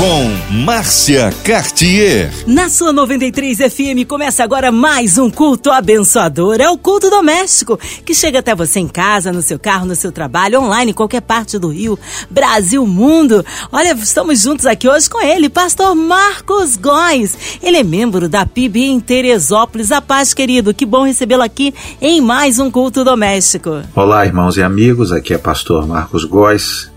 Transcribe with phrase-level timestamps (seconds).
[0.00, 2.32] com Márcia Cartier.
[2.46, 6.58] Na sua 93 FM começa agora mais um culto abençoador.
[6.58, 10.10] É o culto doméstico que chega até você em casa, no seu carro, no seu
[10.10, 11.98] trabalho, online, em qualquer parte do Rio,
[12.30, 13.44] Brasil, mundo.
[13.70, 17.58] Olha, estamos juntos aqui hoje com ele, pastor Marcos Góes.
[17.62, 19.92] Ele é membro da PIB em Teresópolis.
[19.92, 20.72] A paz, querido.
[20.72, 23.82] Que bom recebê-lo aqui em mais um culto doméstico.
[23.94, 25.12] Olá, irmãos e amigos.
[25.12, 26.90] Aqui é pastor Marcos Góes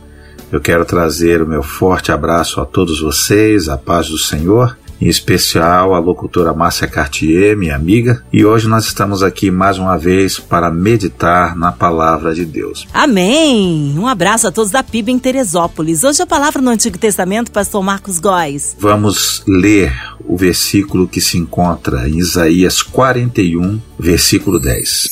[0.53, 5.07] eu quero trazer o meu forte abraço a todos vocês, a paz do Senhor, em
[5.07, 10.38] especial a locutora Márcia Cartier, minha amiga, e hoje nós estamos aqui mais uma vez
[10.38, 12.88] para meditar na palavra de Deus.
[12.93, 13.95] Amém!
[13.98, 16.03] Um abraço a todos da PIB em Teresópolis.
[16.03, 18.77] Hoje a palavra no Antigo Testamento, pastor Marcos Góes.
[18.79, 19.91] Vamos ler
[20.23, 25.07] o versículo que se encontra em Isaías 41, versículo 10.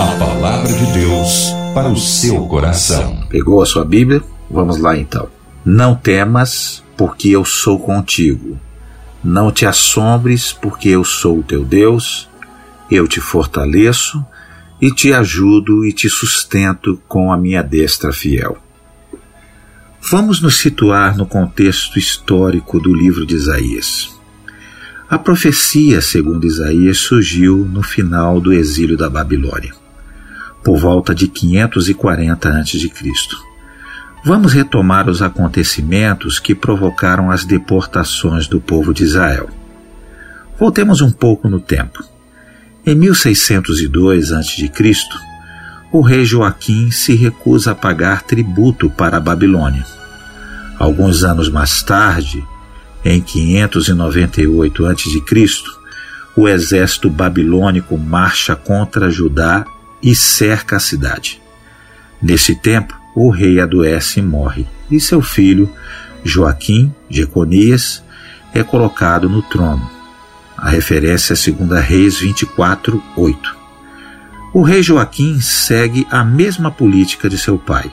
[0.00, 3.24] A palavra de Deus para o seu coração.
[3.30, 4.20] Pegou a sua Bíblia?
[4.50, 5.28] Vamos lá então.
[5.64, 8.58] Não temas, porque eu sou contigo.
[9.22, 12.28] Não te assombres, porque eu sou o teu Deus.
[12.90, 14.24] Eu te fortaleço
[14.80, 18.56] e te ajudo e te sustento com a minha destra fiel.
[20.10, 24.16] Vamos nos situar no contexto histórico do livro de Isaías.
[25.10, 29.74] A profecia, segundo Isaías, surgiu no final do exílio da Babilônia,
[30.62, 33.47] por volta de 540 a.C.
[34.24, 39.48] Vamos retomar os acontecimentos que provocaram as deportações do povo de Israel.
[40.58, 42.02] Voltemos um pouco no tempo.
[42.84, 44.70] Em 1602 a.C.,
[45.92, 49.86] o rei Joaquim se recusa a pagar tributo para a Babilônia.
[50.78, 52.44] Alguns anos mais tarde,
[53.04, 55.62] em 598 a.C.,
[56.36, 59.64] o exército babilônico marcha contra Judá
[60.02, 61.40] e cerca a cidade.
[62.20, 65.70] Nesse tempo, o rei adoece e morre, e seu filho,
[66.24, 68.02] Joaquim Jeconias,
[68.54, 69.90] é colocado no trono.
[70.56, 73.56] A referência é 2 Reis 24, 8.
[74.52, 77.90] O rei Joaquim segue a mesma política de seu pai.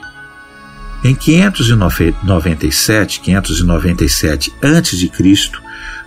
[1.04, 5.10] Em 597, 597 a.C.,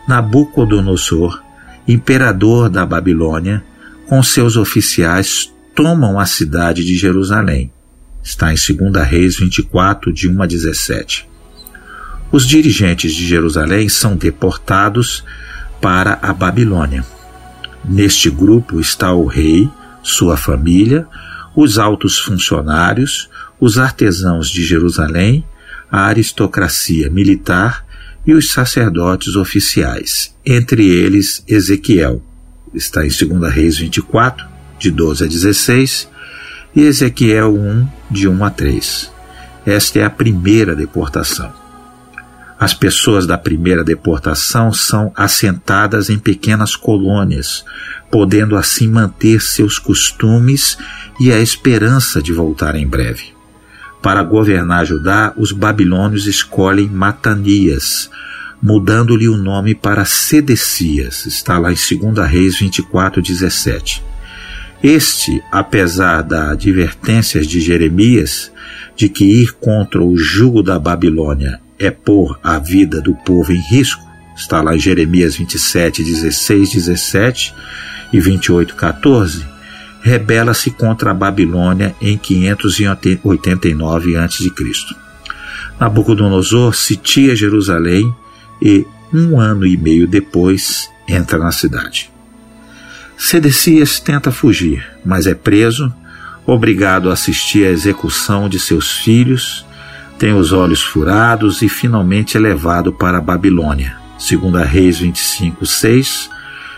[0.07, 1.43] Nabucodonosor,
[1.87, 3.63] imperador da Babilônia,
[4.07, 7.71] com seus oficiais tomam a cidade de Jerusalém
[8.23, 11.27] Está em 2 Reis 24, de 1 a 17.
[12.31, 15.23] Os dirigentes de Jerusalém são deportados
[15.81, 17.03] para a Babilônia.
[17.83, 19.69] Neste grupo está o rei,
[20.03, 21.07] sua família,
[21.55, 23.29] os altos funcionários,
[23.59, 25.43] os artesãos de Jerusalém,
[25.91, 27.85] a aristocracia militar
[28.25, 32.21] e os sacerdotes oficiais, entre eles Ezequiel.
[32.73, 34.45] Está em 2 Reis 24,
[34.77, 36.07] de 12 a 16,
[36.75, 39.11] Ezequiel 1, de 1 a 3.
[39.65, 41.51] Esta é a primeira deportação.
[42.59, 47.65] As pessoas da primeira deportação são assentadas em pequenas colônias,
[48.11, 50.77] podendo assim manter seus costumes
[51.19, 53.33] e a esperança de voltar em breve.
[53.99, 58.11] Para governar Judá, os babilônios escolhem Matanias,
[58.61, 64.08] mudando-lhe o nome para Sedecias, está lá em 2 Reis 24, 17.
[64.81, 68.51] Este, apesar das advertências de Jeremias
[68.95, 73.59] de que ir contra o jugo da Babilônia é pôr a vida do povo em
[73.59, 74.01] risco,
[74.35, 77.53] está lá em Jeremias 27, 16, 17
[78.13, 79.45] e 28, 14,
[80.01, 84.51] rebela-se contra a Babilônia em 589 a.C.
[85.79, 88.13] Nabucodonosor sitia Jerusalém
[88.61, 92.11] e, um ano e meio depois, entra na cidade.
[93.21, 95.93] Sedecias tenta fugir, mas é preso,
[96.45, 99.65] obrigado a assistir à execução de seus filhos,
[100.17, 103.97] tem os olhos furados e finalmente é levado para a Babilônia.
[104.17, 106.29] Segundo Reis 25, 6,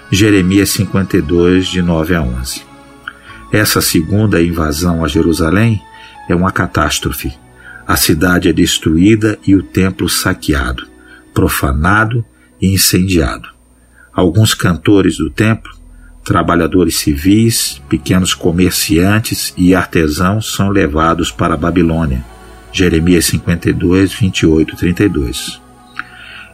[0.09, 2.63] Jeremias 52, de 9 a 11.
[3.51, 5.79] Essa segunda invasão a Jerusalém
[6.27, 7.31] é uma catástrofe.
[7.87, 10.87] A cidade é destruída e o templo saqueado,
[11.35, 12.25] profanado
[12.59, 13.47] e incendiado.
[14.11, 15.80] Alguns cantores do templo
[16.23, 22.23] trabalhadores civis, pequenos comerciantes e artesãos são levados para a Babilônia.
[22.71, 25.61] Jeremias 52, 28 32.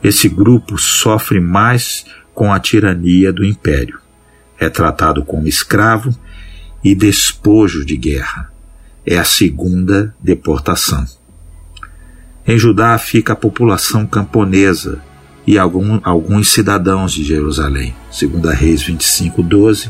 [0.04, 4.00] Esse grupo sofre mais com a tirania do império.
[4.60, 6.16] É tratado como escravo
[6.84, 8.52] e despojo de guerra.
[9.06, 11.06] É a segunda deportação.
[12.46, 15.02] Em Judá fica a população camponesa
[15.48, 17.96] e algum, alguns cidadãos de Jerusalém.
[18.20, 19.90] 2 Reis 25, 12,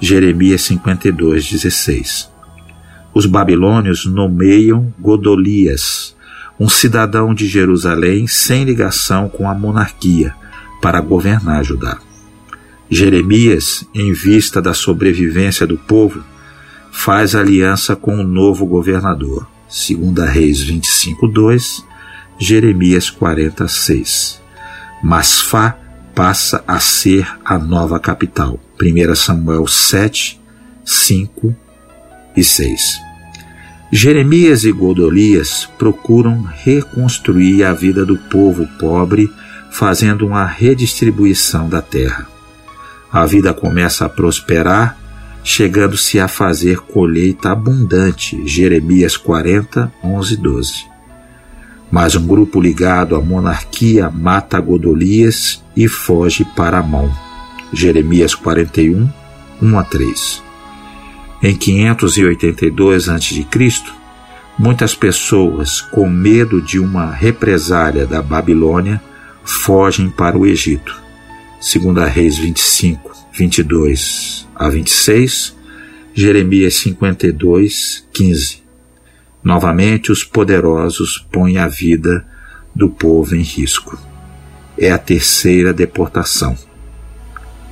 [0.00, 2.30] Jeremias 52, 16.
[3.12, 6.14] Os babilônios nomeiam Godolias,
[6.58, 10.32] um cidadão de Jerusalém sem ligação com a monarquia,
[10.80, 11.98] para governar Judá.
[12.88, 16.22] Jeremias, em vista da sobrevivência do povo,
[16.92, 19.48] faz aliança com o novo governador.
[19.66, 21.84] 2 Reis 25, 2,
[22.38, 24.43] Jeremias 46.
[25.04, 25.76] Masfá
[26.14, 28.58] passa a ser a nova capital.
[28.80, 30.40] 1 Samuel 7,
[30.82, 31.54] 5
[32.34, 33.00] e 6.
[33.92, 39.30] Jeremias e Godolias procuram reconstruir a vida do povo pobre,
[39.70, 42.26] fazendo uma redistribuição da terra.
[43.12, 44.96] A vida começa a prosperar,
[45.44, 48.48] chegando-se a fazer colheita abundante.
[48.48, 50.93] Jeremias 40, 11 12.
[51.94, 57.08] Mas um grupo ligado à monarquia mata Godolias e foge para Amon.
[57.72, 59.08] Jeremias 41,
[59.62, 60.42] 1 a 3.
[61.40, 63.46] Em 582 a.C.,
[64.58, 69.00] muitas pessoas, com medo de uma represália da Babilônia,
[69.44, 71.00] fogem para o Egito.
[71.60, 75.54] 2 Reis 25, 22 a 26,
[76.12, 78.63] Jeremias 52, 15.
[79.44, 82.24] Novamente, os poderosos põem a vida
[82.74, 83.98] do povo em risco.
[84.78, 86.56] É a terceira deportação.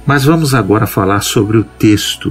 [0.07, 2.31] Mas vamos agora falar sobre o texto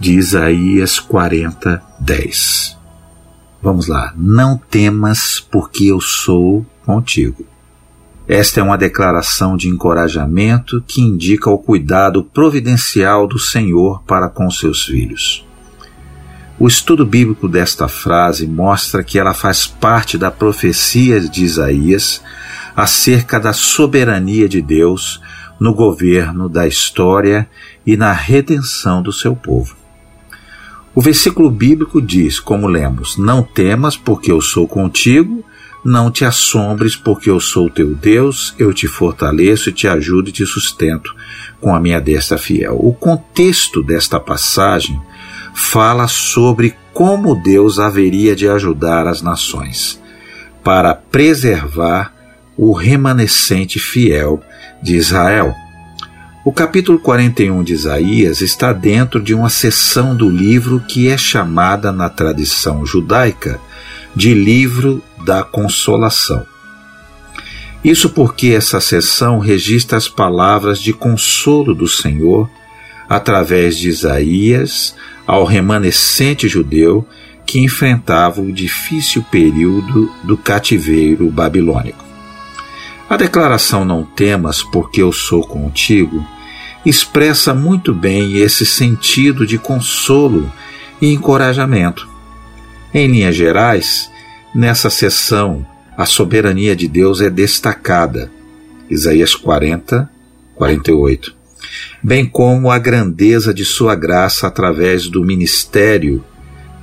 [0.00, 2.76] de Isaías 40, 10.
[3.62, 4.12] Vamos lá.
[4.16, 7.46] Não temas, porque eu sou contigo.
[8.26, 14.50] Esta é uma declaração de encorajamento que indica o cuidado providencial do Senhor para com
[14.50, 15.46] seus filhos.
[16.58, 22.22] O estudo bíblico desta frase mostra que ela faz parte da profecia de Isaías
[22.76, 25.20] acerca da soberania de Deus
[25.58, 27.48] no governo da história
[27.84, 29.76] e na redenção do seu povo.
[30.94, 35.44] O versículo bíblico diz, como lemos: Não temas, porque eu sou contigo,
[35.84, 40.32] não te assombres, porque eu sou teu Deus, eu te fortaleço e te ajudo e
[40.32, 41.14] te sustento
[41.60, 42.78] com a minha destra fiel.
[42.80, 45.00] O contexto desta passagem
[45.54, 50.02] fala sobre como Deus haveria de ajudar as nações
[50.64, 52.12] para preservar
[52.56, 54.42] o remanescente fiel
[54.82, 55.54] de Israel.
[56.44, 61.90] O capítulo 41 de Isaías está dentro de uma seção do livro que é chamada
[61.90, 63.60] na tradição judaica
[64.14, 66.46] de Livro da Consolação.
[67.82, 72.48] Isso porque essa seção registra as palavras de consolo do Senhor
[73.08, 74.94] através de Isaías
[75.26, 77.06] ao remanescente judeu
[77.46, 82.04] que enfrentava o difícil período do cativeiro babilônico.
[83.08, 86.24] A declaração Não temas, porque eu sou contigo
[86.84, 90.52] expressa muito bem esse sentido de consolo
[91.00, 92.08] e encorajamento.
[92.92, 94.10] Em linhas gerais,
[94.54, 95.66] nessa sessão,
[95.96, 98.30] a soberania de Deus é destacada.
[98.90, 100.08] Isaías 40,
[100.54, 101.43] 48.
[102.02, 106.24] Bem como a grandeza de sua graça através do ministério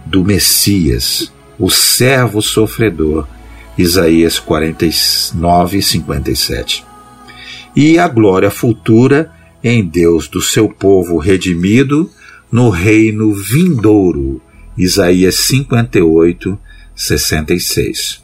[0.06, 3.28] do Messias, o servo sofredor,
[3.78, 6.84] Isaías 49, 57.
[7.76, 9.32] E a glória futura
[9.64, 12.10] em Deus do seu povo redimido
[12.52, 14.42] no reino vindouro.
[14.78, 16.58] Isaías 58,
[16.96, 18.24] 66.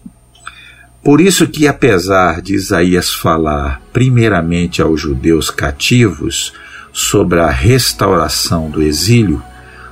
[1.07, 6.51] Por isso que, apesar de Isaías falar primeiramente aos judeus cativos
[6.91, 9.41] sobre a restauração do exílio,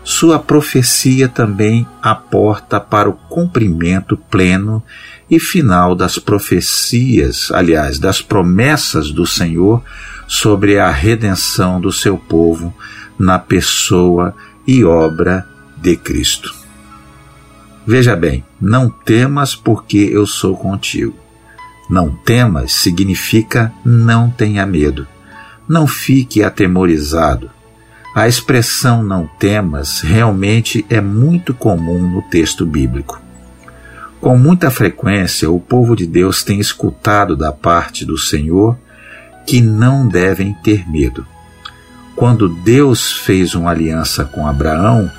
[0.04, 4.84] sua profecia também aporta para o cumprimento pleno
[5.32, 9.82] e final das profecias, aliás, das promessas do Senhor
[10.28, 12.76] sobre a redenção do seu povo
[13.18, 14.36] na pessoa
[14.68, 16.65] e obra de Cristo.
[17.86, 21.16] Veja bem, não temas porque eu sou contigo.
[21.90, 25.08] Não temas significa não tenha medo.
[25.68, 27.50] Não fique atemorizado.
[28.16, 33.22] A expressão não temas realmente é muito comum no texto bíblico.
[34.20, 38.78] Com muita frequência, o povo de Deus tem escutado da parte do Senhor
[39.46, 41.28] que não devem ter medo.
[42.16, 45.12] Quando Deus fez uma aliança com Abraão,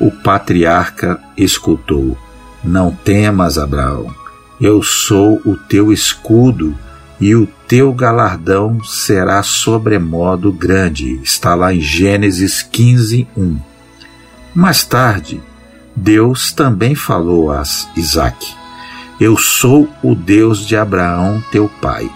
[0.00, 2.16] o patriarca escutou:
[2.62, 4.14] Não temas, Abraão,
[4.60, 6.74] eu sou o teu escudo
[7.20, 11.20] e o teu galardão será sobremodo grande.
[11.22, 13.58] Está lá em Gênesis 15, 1.
[14.54, 15.40] Mais tarde,
[15.96, 17.62] Deus também falou a
[17.96, 18.46] Isaac:
[19.20, 22.10] Eu sou o Deus de Abraão, teu pai.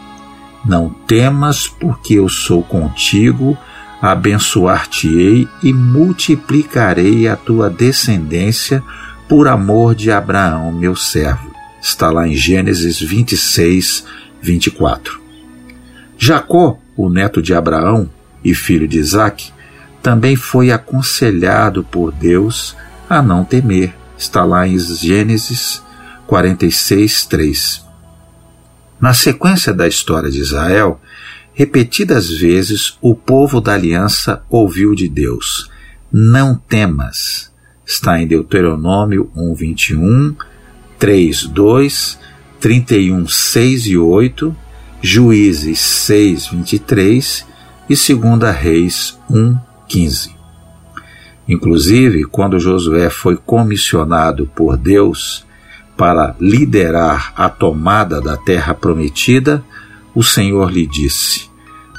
[0.64, 3.56] Não temas, porque eu sou contigo,
[4.02, 8.82] abençoar-te-ei e multiplicarei a tua descendência
[9.28, 11.54] por amor de Abraão, meu servo.
[11.80, 14.04] Está lá em Gênesis 26,
[14.40, 15.20] 24.
[16.16, 18.10] Jacó, o neto de Abraão
[18.42, 19.52] e filho de Isaque,
[20.02, 22.74] também foi aconselhado por Deus
[23.08, 23.94] a não temer.
[24.16, 25.82] Está lá em Gênesis
[26.26, 27.86] 46, 3.
[28.98, 31.00] Na sequência da história de Israel,
[31.52, 35.70] repetidas vezes o povo da aliança ouviu de Deus:
[36.10, 37.52] Não temas.
[37.88, 40.36] Está em Deuteronômio 1, 21,
[40.98, 42.18] 3, 2,
[42.60, 44.54] 31, 6 e 8,
[45.00, 47.46] Juízes 6, 23
[47.88, 49.56] e 2 Reis 1,
[49.88, 50.36] 15.
[51.48, 55.46] Inclusive, quando Josué foi comissionado por Deus
[55.96, 59.64] para liderar a tomada da terra prometida,
[60.14, 61.48] o Senhor lhe disse: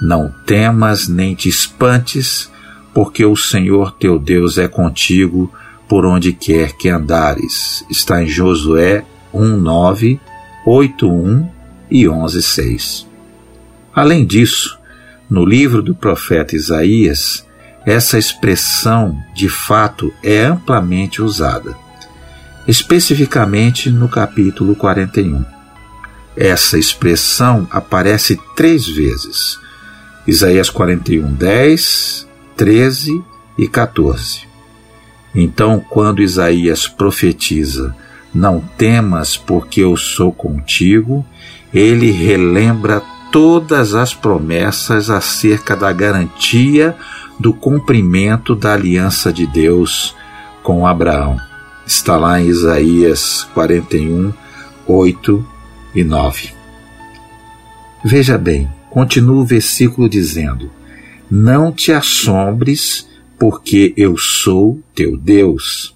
[0.03, 2.51] Não temas nem te espantes,
[2.93, 5.51] porque o Senhor teu Deus é contigo
[5.89, 7.84] por onde quer que andares.
[7.89, 9.03] Está em Josué
[9.34, 10.19] 1:9,
[10.65, 11.50] 8:1
[11.89, 13.08] e 11:6.
[13.93, 14.77] Além disso,
[15.27, 17.46] no livro do profeta Isaías,
[17.86, 21.75] essa expressão de fato é amplamente usada,
[22.67, 25.43] especificamente no capítulo 41.
[26.38, 29.58] Essa expressão aparece três vezes:
[30.27, 33.24] Isaías 41, 10, 13
[33.58, 34.49] e 14.
[35.33, 37.95] Então, quando Isaías profetiza,
[38.31, 41.25] Não temas, porque eu sou contigo,
[41.74, 46.95] ele relembra todas as promessas acerca da garantia
[47.39, 50.15] do cumprimento da aliança de Deus
[50.62, 51.39] com Abraão.
[51.88, 54.31] Está lá em Isaías 41,
[54.86, 55.45] 8
[55.95, 56.50] e 9.
[58.03, 60.69] Veja bem, continua o versículo dizendo:
[61.29, 63.08] Não te assombres,
[63.39, 65.96] porque eu sou teu Deus.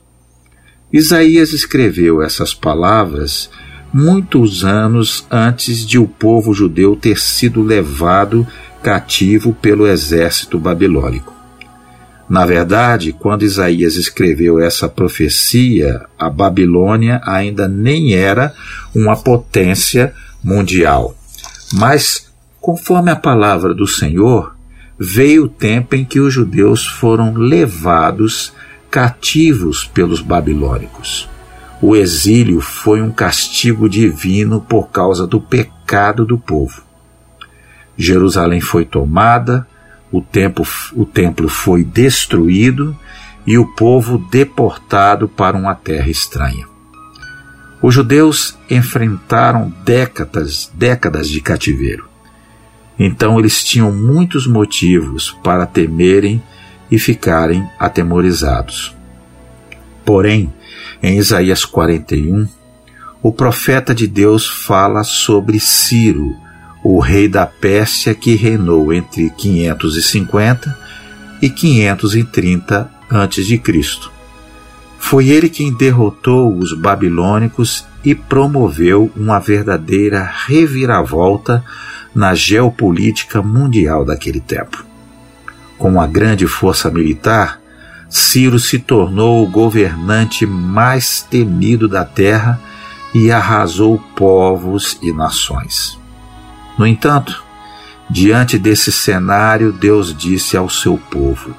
[0.91, 3.49] Isaías escreveu essas palavras
[3.93, 8.47] muitos anos antes de o povo judeu ter sido levado
[8.81, 11.33] cativo pelo exército babilônico.
[12.29, 18.53] Na verdade, quando Isaías escreveu essa profecia, a Babilônia ainda nem era
[18.95, 21.15] uma potência mundial.
[21.73, 22.31] Mas,
[22.61, 24.52] conforme a palavra do Senhor,
[25.03, 28.53] veio o tempo em que os judeus foram levados
[28.89, 31.29] cativos pelos babilônicos.
[31.81, 36.81] O exílio foi um castigo divino por causa do pecado do povo.
[37.97, 39.67] Jerusalém foi tomada,
[40.09, 40.23] o,
[40.93, 42.97] o templo foi destruído
[43.45, 46.65] e o povo deportado para uma terra estranha.
[47.81, 52.12] Os judeus enfrentaram décadas, décadas de cativeiro.
[53.05, 56.41] Então eles tinham muitos motivos para temerem
[56.89, 58.95] e ficarem atemorizados.
[60.05, 60.53] Porém,
[61.01, 62.47] em Isaías 41,
[63.21, 66.33] o profeta de Deus fala sobre Ciro,
[66.81, 70.79] o rei da Pérsia que reinou entre 550
[71.41, 73.61] e 530 a.C.
[74.97, 81.65] Foi ele quem derrotou os babilônicos e promoveu uma verdadeira reviravolta
[82.13, 84.85] na geopolítica mundial daquele tempo.
[85.77, 87.59] Com uma grande força militar,
[88.09, 92.59] Ciro se tornou o governante mais temido da terra
[93.13, 95.97] e arrasou povos e nações.
[96.77, 97.43] No entanto,
[98.09, 101.55] diante desse cenário, Deus disse ao seu povo: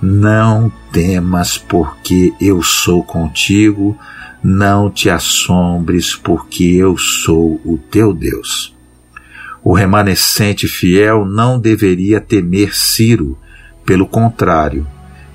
[0.00, 3.98] Não temas, porque eu sou contigo,
[4.42, 8.77] não te assombres, porque eu sou o teu Deus.
[9.62, 13.38] O remanescente fiel não deveria temer Ciro,
[13.84, 14.86] pelo contrário,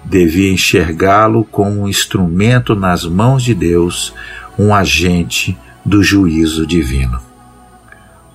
[0.06, 4.14] devia enxergá-lo como um instrumento nas mãos de Deus,
[4.58, 7.20] um agente do juízo divino.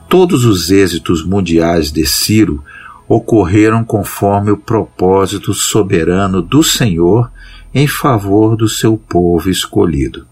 [0.08, 2.64] Todos os êxitos mundiais de Ciro
[3.06, 7.30] ocorreram conforme o propósito soberano do Senhor
[7.74, 10.26] em favor do seu povo escolhido.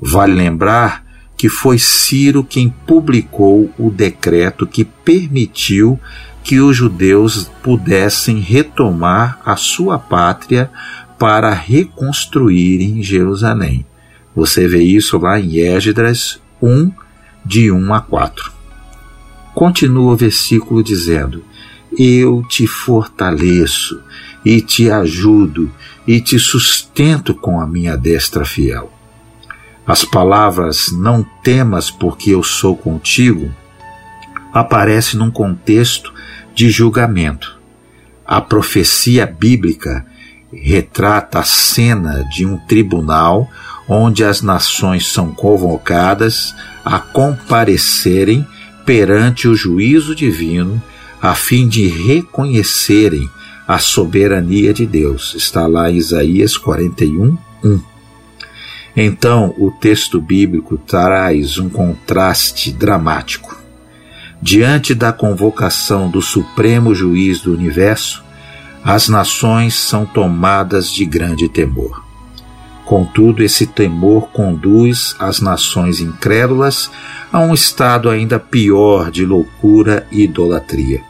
[0.00, 1.04] Vale lembrar
[1.38, 5.98] que foi Ciro quem publicou o decreto que permitiu
[6.42, 10.68] que os judeus pudessem retomar a sua pátria
[11.16, 13.86] para reconstruírem Jerusalém.
[14.34, 16.90] Você vê isso lá em Esdras 1,
[17.44, 18.52] de 1 a 4.
[19.54, 21.44] Continua o versículo dizendo:
[21.96, 24.00] Eu te fortaleço
[24.44, 25.70] e te ajudo
[26.06, 28.97] e te sustento com a minha destra fiel.
[29.88, 33.50] As palavras não temas porque eu sou contigo
[34.52, 36.12] aparece num contexto
[36.54, 37.58] de julgamento.
[38.26, 40.04] A profecia bíblica
[40.52, 43.48] retrata a cena de um tribunal
[43.88, 46.54] onde as nações são convocadas
[46.84, 48.46] a comparecerem
[48.84, 50.82] perante o juízo divino
[51.20, 53.26] a fim de reconhecerem
[53.66, 55.34] a soberania de Deus.
[55.34, 57.97] Está lá em Isaías 41, 1.
[59.00, 63.56] Então, o texto bíblico traz um contraste dramático.
[64.42, 68.24] Diante da convocação do Supremo Juiz do Universo,
[68.82, 72.04] as nações são tomadas de grande temor.
[72.84, 76.90] Contudo, esse temor conduz as nações incrédulas
[77.32, 81.04] a um estado ainda pior de loucura e idolatria.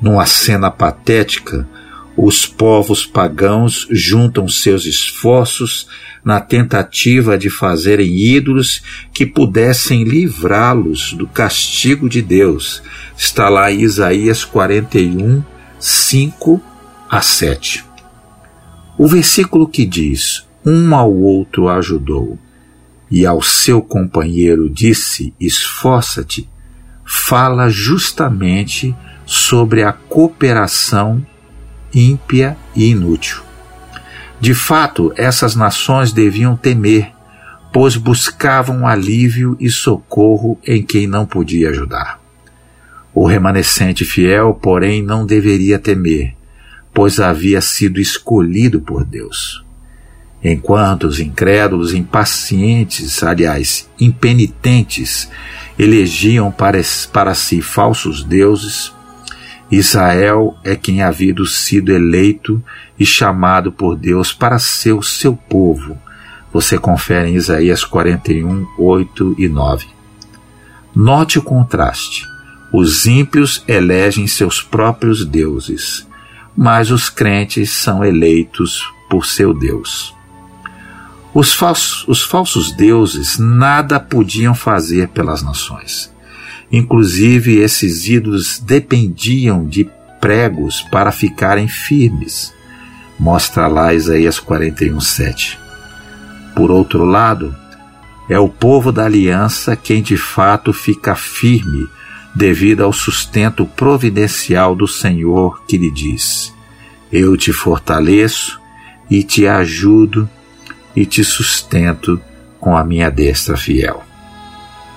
[0.00, 1.68] Numa cena patética,
[2.16, 5.88] os povos pagãos juntam seus esforços
[6.24, 12.82] na tentativa de fazerem ídolos que pudessem livrá-los do castigo de Deus.
[13.16, 15.42] Está lá em Isaías 41,
[15.78, 16.60] 5
[17.08, 17.84] a 7.
[18.98, 22.38] O versículo que diz: Um ao outro ajudou,
[23.10, 26.48] e ao seu companheiro disse: Esforça-te,
[27.04, 31.24] fala justamente sobre a cooperação
[31.94, 33.49] ímpia e inútil.
[34.40, 37.12] De fato, essas nações deviam temer,
[37.72, 42.18] pois buscavam alívio e socorro em quem não podia ajudar.
[43.14, 46.34] O remanescente fiel, porém, não deveria temer,
[46.94, 49.64] pois havia sido escolhido por Deus.
[50.42, 55.28] Enquanto os incrédulos, impacientes, aliás, impenitentes,
[55.78, 56.82] elegiam para,
[57.34, 58.92] si falsos deuses,
[59.70, 62.62] Israel é quem havia sido eleito
[62.98, 65.96] e chamado por Deus para ser o seu povo.
[66.52, 69.86] Você confere em Isaías 41, 8 e 9.
[70.94, 72.26] Note o contraste.
[72.72, 76.06] Os ímpios elegem seus próprios deuses,
[76.56, 80.14] mas os crentes são eleitos por seu Deus.
[81.32, 86.12] Os falsos, os falsos deuses nada podiam fazer pelas nações.
[86.72, 89.88] Inclusive, esses ídolos dependiam de
[90.20, 92.52] pregos para ficarem firmes.
[93.18, 95.58] Mostra lá Isaías 41, 7.
[96.54, 97.54] Por outro lado,
[98.28, 101.88] é o povo da aliança quem de fato fica firme
[102.34, 106.54] devido ao sustento providencial do Senhor que lhe diz:
[107.10, 108.60] Eu te fortaleço
[109.10, 110.30] e te ajudo
[110.94, 112.20] e te sustento
[112.60, 114.02] com a minha destra fiel.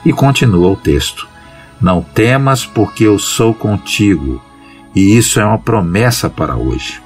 [0.05, 1.27] E continua o texto:
[1.84, 4.41] não temas, porque eu sou contigo,
[4.96, 7.02] e isso é uma promessa para hoje.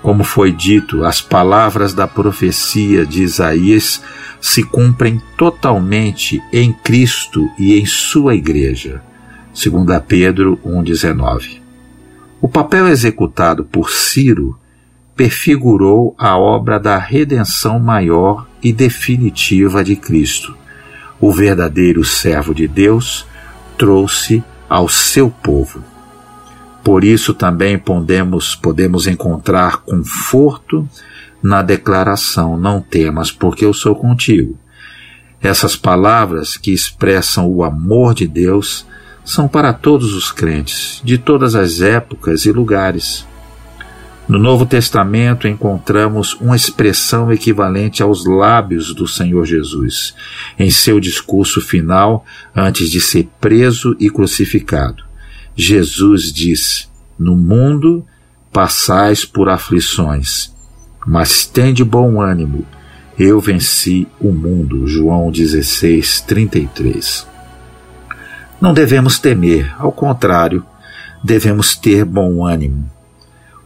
[0.00, 4.02] Como foi dito, as palavras da profecia de Isaías
[4.40, 9.02] se cumprem totalmente em Cristo e em sua igreja.
[9.52, 11.60] 2 Pedro 1,19.
[12.40, 14.58] O papel executado por Ciro
[15.14, 20.56] perfigurou a obra da redenção maior e definitiva de Cristo,
[21.20, 23.30] o verdadeiro servo de Deus
[23.76, 25.82] trouxe ao seu povo.
[26.82, 30.88] Por isso também podemos, podemos encontrar conforto
[31.42, 34.58] na declaração: Não temas, porque eu sou contigo.
[35.40, 38.86] Essas palavras que expressam o amor de Deus
[39.24, 43.26] são para todos os crentes, de todas as épocas e lugares.
[44.32, 50.14] No Novo Testamento encontramos uma expressão equivalente aos lábios do Senhor Jesus,
[50.58, 52.24] em seu discurso final
[52.56, 55.04] antes de ser preso e crucificado.
[55.54, 58.06] Jesus diz: No mundo
[58.50, 60.50] passais por aflições,
[61.06, 62.66] mas tende bom ânimo,
[63.18, 64.86] eu venci o mundo.
[64.86, 67.26] João 16, 33.
[68.58, 70.64] Não devemos temer, ao contrário,
[71.22, 72.90] devemos ter bom ânimo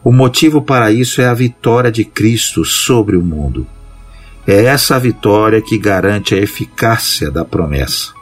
[0.07, 3.67] o motivo para isso é a vitória de Cristo sobre o mundo.
[4.47, 8.13] É essa vitória que garante a eficácia da promessa.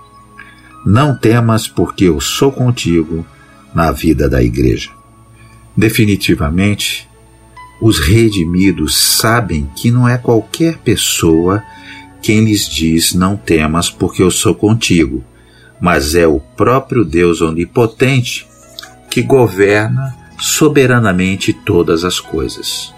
[0.87, 3.27] Não temas, porque eu sou contigo
[3.75, 4.92] na vida da igreja.
[5.77, 7.07] Definitivamente,
[7.83, 11.62] os redimidos sabem que não é qualquer pessoa
[12.23, 15.23] quem lhes diz não temas, porque eu sou contigo,
[15.79, 18.49] mas é o próprio Deus onipotente
[19.11, 22.92] que governa soberanamente todas as coisas.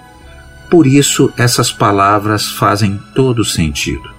[0.70, 4.10] Por isso, essas palavras fazem todo sentido,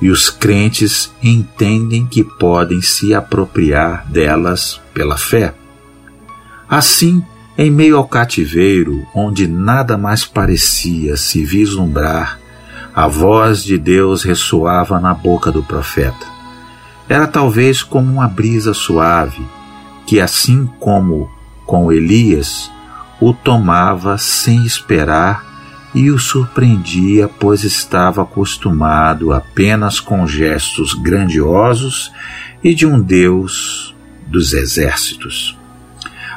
[0.00, 5.54] e os crentes entendem que podem se apropriar delas pela fé.
[6.68, 7.24] Assim,
[7.56, 12.38] em meio ao cativeiro, onde nada mais parecia se vislumbrar,
[12.94, 16.26] a voz de Deus ressoava na boca do profeta.
[17.08, 19.46] Era talvez como uma brisa suave
[20.06, 21.30] que, assim como
[21.70, 22.68] com Elias,
[23.20, 25.46] o tomava sem esperar
[25.94, 32.10] e o surpreendia, pois estava acostumado apenas com gestos grandiosos
[32.60, 33.94] e de um Deus
[34.26, 35.56] dos exércitos.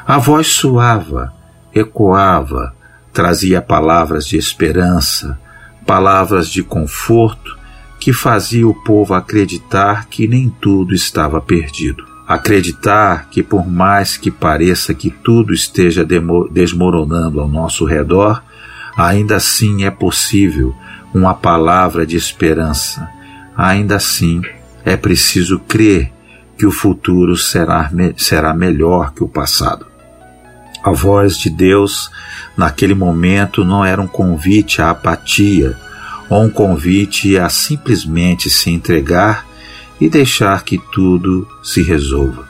[0.06, 1.34] A voz suava,
[1.74, 2.72] ecoava,
[3.12, 5.36] trazia palavras de esperança,
[5.84, 7.58] palavras de conforto
[7.98, 12.13] que fazia o povo acreditar que nem tudo estava perdido.
[12.26, 16.06] Acreditar que, por mais que pareça que tudo esteja
[16.50, 18.42] desmoronando ao nosso redor,
[18.96, 20.74] ainda assim é possível
[21.12, 23.08] uma palavra de esperança.
[23.56, 24.40] Ainda assim
[24.84, 26.12] é preciso crer
[26.56, 29.86] que o futuro será, será melhor que o passado.
[30.82, 32.10] A voz de Deus
[32.56, 35.76] naquele momento não era um convite à apatia
[36.28, 39.46] ou um convite a simplesmente se entregar
[40.04, 42.46] e deixar que tudo se resolva.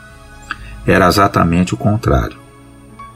[0.84, 2.36] Era exatamente o contrário.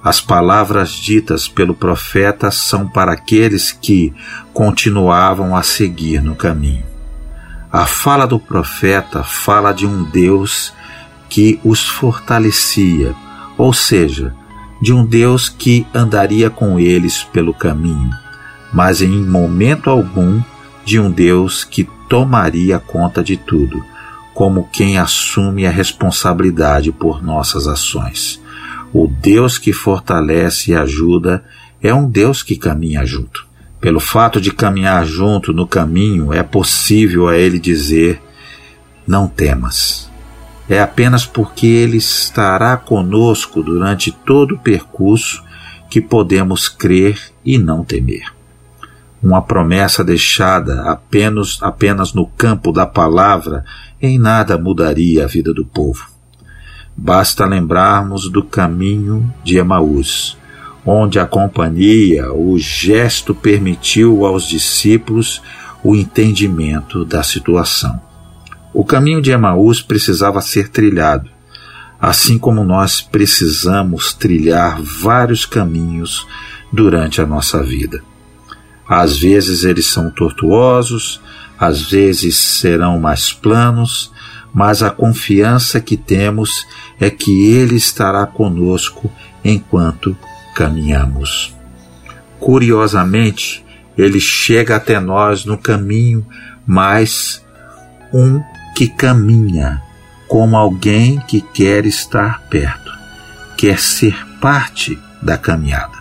[0.01, 4.14] As palavras ditas pelo profeta são para aqueles que
[4.55, 6.85] continuavam a seguir no caminho.
[7.72, 10.72] A fala do profeta fala de um Deus
[11.29, 13.16] que os fortalecia,
[13.57, 14.33] ou seja,
[14.81, 18.12] de um Deus que andaria com eles pelo caminho,
[18.72, 20.40] mas em momento algum
[20.85, 23.85] de um Deus que tomaria conta de tudo,
[24.38, 28.40] como quem assume a responsabilidade por nossas ações.
[28.92, 31.42] O Deus que fortalece e ajuda
[31.83, 33.44] é um Deus que caminha junto.
[33.81, 38.22] Pelo fato de caminhar junto no caminho, é possível a ele dizer:
[39.05, 40.09] Não temas.
[40.70, 45.42] É apenas porque ele estará conosco durante todo o percurso
[45.90, 48.38] que podemos crer e não temer.
[49.22, 53.64] Uma promessa deixada apenas, apenas no campo da palavra
[54.00, 56.09] em nada mudaria a vida do povo.
[56.96, 60.37] Basta lembrarmos do caminho de Emaús,
[60.85, 65.42] onde a companhia, o gesto permitiu aos discípulos
[65.83, 68.00] o entendimento da situação.
[68.72, 71.28] O caminho de Emaús precisava ser trilhado,
[72.00, 76.26] assim como nós precisamos trilhar vários caminhos
[76.72, 78.02] durante a nossa vida.
[78.88, 81.20] Às vezes eles são tortuosos,
[81.59, 84.12] às vezes serão mais planos,
[84.53, 86.66] mas a confiança que temos
[86.98, 89.11] é que Ele estará conosco
[89.44, 90.16] enquanto
[90.55, 91.55] caminhamos.
[92.40, 93.64] Curiosamente,
[93.96, 96.27] Ele chega até nós no caminho,
[96.66, 97.44] mas
[98.12, 98.40] um
[98.74, 99.83] que caminha
[100.29, 102.92] como alguém que quer estar perto,
[103.57, 105.97] quer ser parte da caminhada.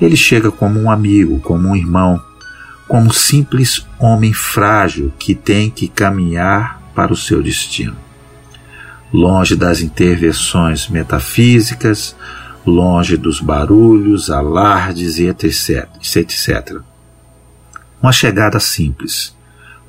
[0.00, 2.22] Ele chega como um amigo, como um irmão,
[2.86, 7.96] como um simples homem frágil que tem que caminhar para o seu destino.
[9.12, 12.16] Longe das intervenções metafísicas,
[12.66, 16.78] longe dos barulhos, alardes e etc, etc.
[18.00, 19.36] Uma chegada simples,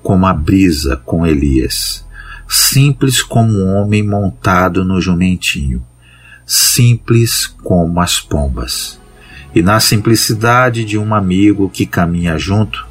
[0.02, 2.06] como a brisa com Elias,
[2.48, 5.86] simples como um homem montado no jumentinho,
[6.46, 8.99] simples como as pombas.
[9.54, 12.88] E na simplicidade de um amigo que caminha junto,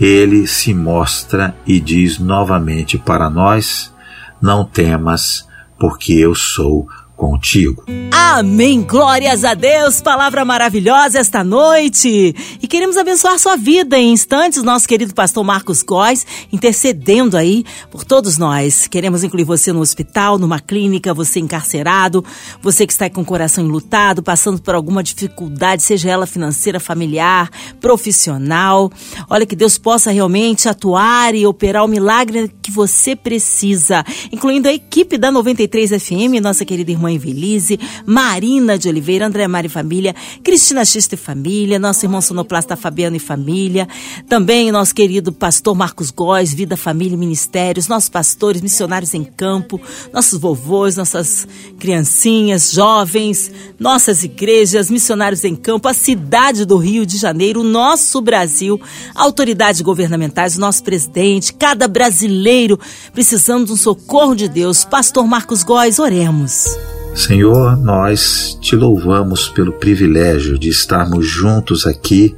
[0.00, 3.94] ele se mostra e diz novamente para nós:
[4.40, 5.46] Não temas,
[5.78, 7.84] porque eu sou contigo.
[8.12, 8.82] Amém.
[8.82, 10.02] Glórias a Deus.
[10.02, 12.34] Palavra maravilhosa esta noite.
[12.60, 14.62] E queremos abençoar sua vida em instantes.
[14.62, 18.86] Nosso querido pastor Marcos Góes intercedendo aí por todos nós.
[18.86, 22.24] Queremos incluir você no hospital, numa clínica, você encarcerado,
[22.60, 27.48] você que está com o coração enlutado, passando por alguma dificuldade, seja ela financeira, familiar,
[27.80, 28.90] profissional.
[29.30, 34.72] Olha que Deus possa realmente atuar e operar o milagre que você precisa, incluindo a
[34.72, 40.14] equipe da 93 FM, nossa querida irmã Mãe Velise, Marina de Oliveira, André Mari Família,
[40.42, 43.86] Cristina Xista e Família, nosso irmão sonoplasta Fabiano e Família,
[44.28, 49.80] também nosso querido pastor Marcos Góes, Vida, Família e Ministérios, nossos pastores, missionários em campo,
[50.12, 51.46] nossos vovôs, nossas
[51.78, 58.20] criancinhas, jovens, nossas igrejas, missionários em campo, a cidade do Rio de Janeiro, o nosso
[58.20, 58.80] Brasil,
[59.14, 62.78] autoridades governamentais, nosso presidente, cada brasileiro
[63.12, 64.84] precisando de um socorro de Deus.
[64.84, 66.95] Pastor Marcos Góes, oremos.
[67.16, 72.36] Senhor, nós te louvamos pelo privilégio de estarmos juntos aqui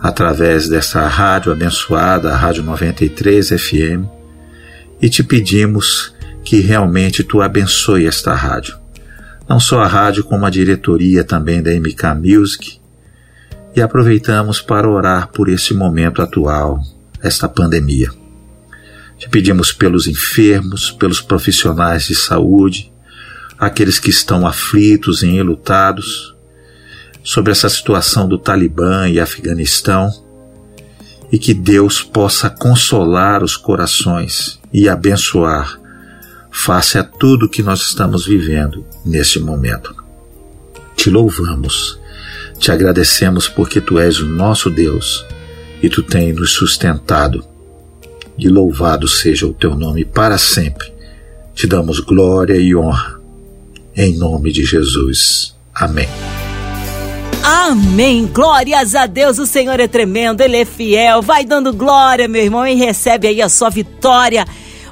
[0.00, 4.06] através dessa rádio abençoada, a Rádio 93 FM,
[5.02, 6.14] e te pedimos
[6.44, 8.78] que realmente tu abençoe esta rádio.
[9.48, 12.78] Não só a rádio, como a diretoria também da MK Music.
[13.74, 16.80] E aproveitamos para orar por esse momento atual,
[17.20, 18.12] esta pandemia.
[19.18, 22.92] Te pedimos pelos enfermos, pelos profissionais de saúde,
[23.58, 26.34] aqueles que estão aflitos e enlutados,
[27.22, 30.10] sobre essa situação do Talibã e Afeganistão,
[31.32, 35.80] e que Deus possa consolar os corações e abençoar
[36.50, 39.94] face a tudo que nós estamos vivendo nesse momento.
[40.94, 42.00] Te louvamos,
[42.58, 45.26] te agradecemos porque tu és o nosso Deus
[45.82, 47.44] e tu tens nos sustentado.
[48.38, 50.92] E louvado seja o teu nome para sempre.
[51.54, 53.15] Te damos glória e honra.
[53.96, 55.56] Em nome de Jesus.
[55.74, 56.08] Amém.
[57.42, 58.26] Amém.
[58.26, 59.38] Glórias a Deus.
[59.38, 61.22] O Senhor é tremendo, Ele é fiel.
[61.22, 64.44] Vai dando glória, meu irmão, e recebe aí a sua vitória.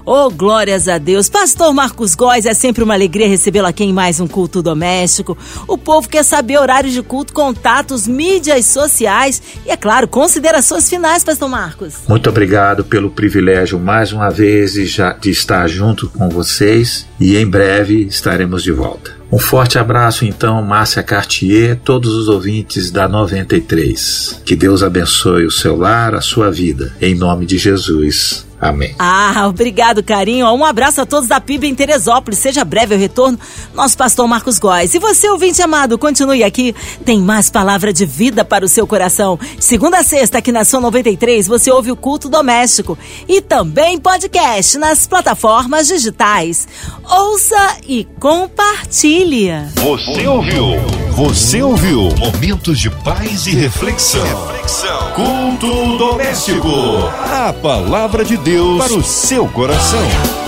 [0.06, 1.30] Oh, glórias a Deus.
[1.30, 5.36] Pastor Marcos Góes, é sempre uma alegria recebê-lo aqui em mais um culto doméstico.
[5.66, 11.24] O povo quer saber horários de culto, contatos, mídias sociais e, é claro, considerações finais,
[11.24, 12.02] Pastor Marcos.
[12.06, 18.04] Muito obrigado pelo privilégio mais uma vez de, estar junto com vocês e em breve
[18.04, 19.12] estaremos de volta.
[19.32, 24.42] Um forte abraço então, Márcia Cartier, todos os ouvintes da 93.
[24.44, 26.94] Que Deus abençoe o seu lar, a sua vida.
[27.00, 28.44] Em nome de Jesus.
[28.64, 28.94] Amém.
[28.98, 30.46] Ah, obrigado, carinho.
[30.46, 32.38] Um abraço a todos da PIB em Teresópolis.
[32.38, 33.38] Seja breve o retorno,
[33.74, 34.94] nosso pastor Marcos Góes.
[34.94, 36.74] E você, ouvinte amado, continue aqui.
[37.04, 39.38] Tem mais palavra de vida para o seu coração.
[39.60, 42.96] Segunda a sexta, aqui na Sua 93, você ouve o culto doméstico.
[43.28, 46.66] E também podcast nas plataformas digitais.
[47.06, 49.50] Ouça e compartilhe.
[49.74, 50.64] Você ouviu?
[51.10, 52.08] Você ouviu?
[52.16, 54.24] Momentos de paz e reflexão.
[54.46, 55.12] reflexão.
[55.12, 56.68] Culto doméstico.
[57.30, 60.43] A palavra de Para o seu coração.